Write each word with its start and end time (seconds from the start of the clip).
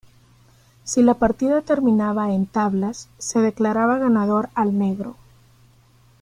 Si 0.83 1.03
la 1.03 1.13
partida 1.13 1.61
terminaba 1.61 2.33
en 2.33 2.47
tablas, 2.47 3.07
se 3.19 3.37
declaraba 3.39 3.99
ganador 3.99 4.49
al 4.55 4.75
Negro. 4.75 5.15